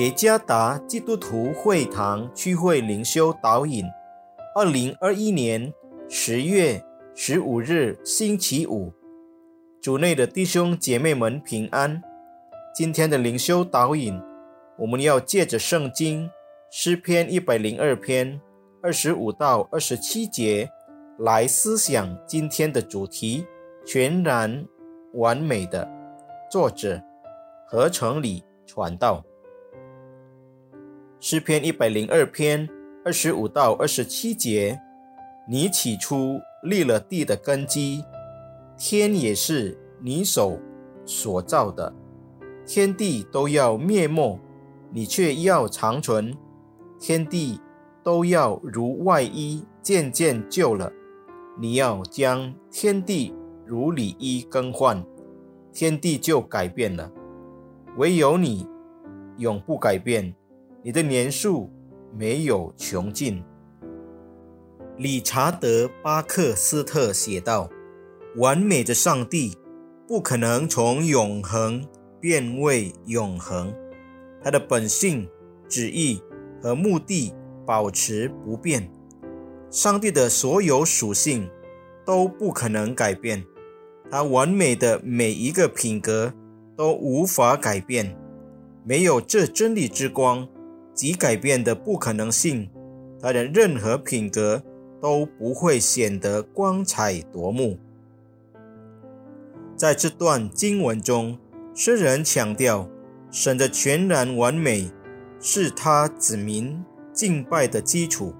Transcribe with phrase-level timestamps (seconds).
[0.00, 3.84] 耶加达基督徒会堂区会灵修导引，
[4.54, 5.70] 二零二一年
[6.08, 6.82] 十月
[7.14, 8.94] 十五日星期五，
[9.78, 12.02] 主内的弟兄姐妹们平安。
[12.74, 14.18] 今天的灵修导引，
[14.78, 16.30] 我们要借着圣经
[16.70, 18.40] 诗篇一百零二篇
[18.82, 20.66] 二十五到二十七节
[21.18, 23.44] 来思想今天的主题：
[23.84, 24.66] 全然
[25.12, 25.86] 完美的。
[26.50, 26.98] 作者
[27.68, 29.22] 何成礼传道。
[31.22, 32.66] 诗篇一百零二篇
[33.04, 34.80] 二十五到二十七节：
[35.46, 38.02] 你起初立了地的根基，
[38.78, 40.58] 天也是你手
[41.04, 41.94] 所造的，
[42.64, 44.40] 天地都要灭没，
[44.90, 46.32] 你却要长存；
[46.98, 47.60] 天地
[48.02, 50.90] 都要如外衣渐渐旧了，
[51.58, 53.34] 你要将天地
[53.66, 55.04] 如里衣更换，
[55.70, 57.12] 天地就改变了。
[57.98, 58.66] 唯有你
[59.36, 60.34] 永不改变。
[60.82, 61.70] 你的年数
[62.16, 63.42] 没有穷尽。
[64.96, 67.68] 理查德·巴克斯特写道
[68.36, 69.56] ：“完美的上帝
[70.08, 71.86] 不可能从永恒
[72.18, 73.74] 变为永恒，
[74.42, 75.28] 他的本性、
[75.68, 76.22] 旨意
[76.62, 77.34] 和目的
[77.66, 78.90] 保持不变。
[79.70, 81.48] 上帝的所有属性
[82.06, 83.44] 都不可能改变，
[84.10, 86.32] 他完美的每一个品格
[86.74, 88.16] 都无法改变。
[88.82, 90.48] 没有这真理之光。”
[91.00, 92.68] 及改变的不可能性，
[93.22, 94.62] 他的任何品格
[95.00, 97.78] 都不会显得光彩夺目。
[99.74, 101.38] 在这段经文中，
[101.74, 102.86] 诗人强调
[103.30, 104.92] 神的全然完美
[105.40, 108.34] 是他子民敬拜的基础。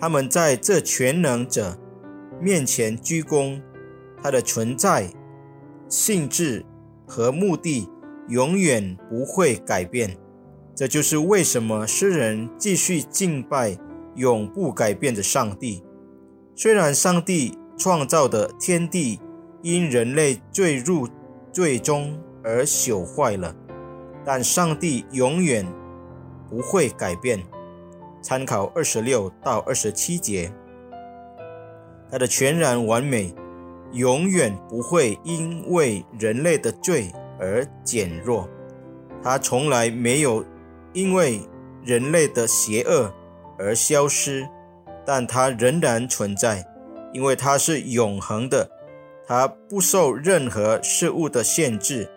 [0.00, 1.78] 他们在这全能者
[2.40, 3.60] 面前鞠躬，
[4.22, 5.12] 他的存在、
[5.90, 6.64] 性质
[7.06, 7.86] 和目的
[8.28, 10.16] 永远不会改变。
[10.74, 13.76] 这就是为什么诗人继续敬拜
[14.14, 15.84] 永不改变的上帝。
[16.54, 19.20] 虽然上帝创造的天地
[19.60, 21.06] 因人类坠入
[21.52, 23.54] 最终而朽坏了，
[24.24, 25.66] 但上帝永远
[26.48, 27.42] 不会改变。
[28.22, 30.50] 参考二十六到二十七节，
[32.10, 33.34] 他的全然完美
[33.92, 38.48] 永远不会因为人类的罪而减弱。
[39.22, 40.42] 他从来没有。
[40.92, 41.40] 因为
[41.84, 43.12] 人类的邪恶
[43.58, 44.48] 而消失，
[45.04, 46.64] 但它仍然存在，
[47.12, 48.70] 因为它是永恒的，
[49.26, 52.08] 它不受任何事物的限制，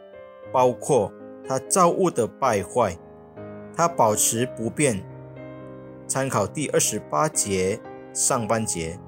[0.52, 1.12] 包括
[1.48, 2.98] 它造物的败坏，
[3.76, 5.04] 它保持不变。
[6.08, 7.80] 参考第二十八节
[8.14, 9.00] 上半节，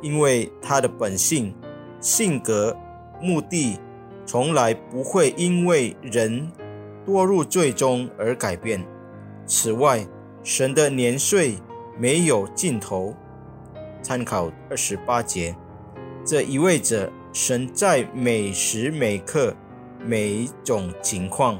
[0.00, 1.54] 因为它的本性、
[2.00, 2.76] 性格、
[3.20, 3.78] 目的，
[4.26, 6.50] 从来不会因为人
[7.06, 8.84] 堕入最终而改变。
[9.46, 10.06] 此外，
[10.42, 11.56] 神的年岁
[11.98, 13.14] 没有尽头。
[14.02, 15.56] 参考二十八节，
[16.24, 19.54] 这意味着神在每时每刻、
[19.98, 21.58] 每种情况，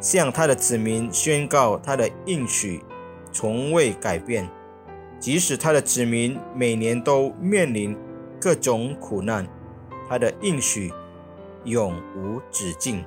[0.00, 2.80] 向他的子民宣告他的应许
[3.32, 4.48] 从未改变，
[5.18, 7.96] 即使他的子民每年都面临
[8.40, 9.46] 各种苦难，
[10.08, 10.92] 他的应许
[11.64, 13.04] 永无止境。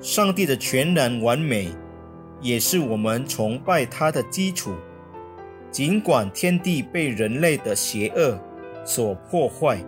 [0.00, 1.72] 上帝的全然完美。
[2.40, 4.74] 也是我们崇拜他的基础。
[5.70, 8.38] 尽管天地被人类的邪恶
[8.84, 9.78] 所破坏，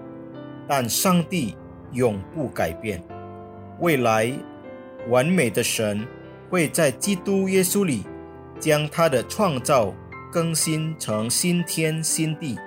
[0.69, 1.57] 但上帝
[1.93, 3.03] 永不改变。
[3.79, 4.31] 未来，
[5.09, 6.07] 完美的神
[6.51, 8.05] 会在基督耶稣里
[8.59, 9.95] 将他的创造
[10.31, 12.59] 更新成新天新地。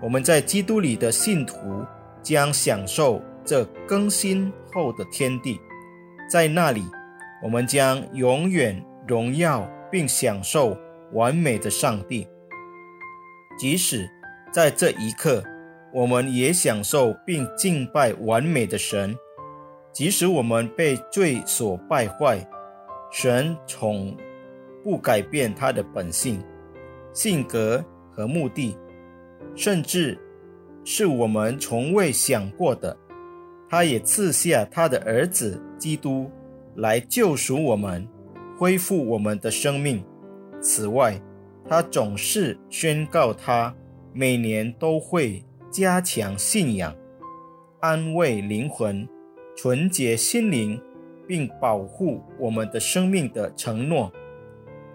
[0.00, 1.84] 我们在基督里的信徒
[2.22, 5.58] 将享受这更新后的天地，
[6.30, 6.84] 在那里，
[7.42, 8.80] 我们将永远。
[9.06, 10.76] 荣耀并享受
[11.12, 12.26] 完美的上帝，
[13.58, 14.08] 即使
[14.52, 15.42] 在这一刻，
[15.92, 19.16] 我们也享受并敬拜完美的神。
[19.92, 22.46] 即使我们被罪所败坏，
[23.10, 24.14] 神从
[24.82, 26.42] 不改变他的本性、
[27.14, 27.82] 性格
[28.12, 28.76] 和目的，
[29.54, 30.18] 甚至
[30.84, 32.94] 是我们从未想过的。
[33.68, 36.30] 他也赐下他的儿子基督
[36.74, 38.06] 来救赎我们。
[38.56, 40.02] 恢复我们的生命。
[40.60, 41.20] 此外，
[41.68, 43.74] 他总是宣告，他
[44.12, 46.94] 每年都会加强信仰、
[47.80, 49.06] 安慰灵魂、
[49.56, 50.80] 纯洁心灵，
[51.26, 54.10] 并保护我们的生命的承诺。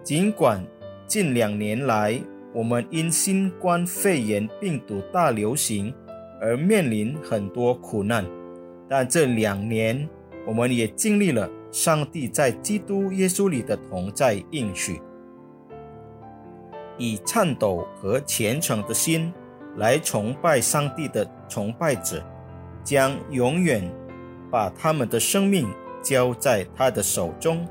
[0.04, 0.66] 尽管
[1.06, 2.20] 近两年来
[2.54, 5.94] 我们因新冠肺炎病毒大流行
[6.42, 8.26] 而面临很多苦难，
[8.90, 10.10] 但这两年
[10.48, 15.02] 我们也经历了上帝在基督耶稣里的同在应许，
[16.98, 19.34] 以颤抖和虔诚的心
[19.78, 22.22] 来崇拜上帝的崇拜者，
[22.84, 23.90] 将永远
[24.52, 25.68] 把他们的生命
[26.04, 27.66] 交在他的手中。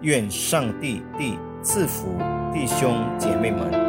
[0.00, 2.08] 愿上帝地赐福
[2.52, 3.83] 弟兄姐妹们。